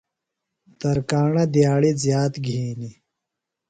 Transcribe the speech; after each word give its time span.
تراکݨہ 0.79 1.43
دِیاڑیۡ 1.53 1.97
زِیات 2.03 2.33
گِھینیۡ۔ 2.45 2.95